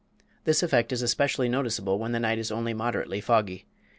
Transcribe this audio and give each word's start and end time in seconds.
This 0.45 0.63
effect 0.63 0.91
is 0.91 1.03
especially 1.03 1.47
noticeable 1.47 1.99
when 1.99 2.11
the 2.11 2.19
night 2.19 2.39
is 2.39 2.51
only 2.51 2.73
moderately 2.73 3.21
foggy. 3.21 3.67